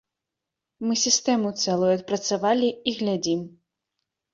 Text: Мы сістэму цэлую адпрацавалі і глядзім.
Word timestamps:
Мы 0.85 0.93
сістэму 1.03 1.53
цэлую 1.67 1.93
адпрацавалі 1.99 2.67
і 2.89 2.99
глядзім. 3.01 3.41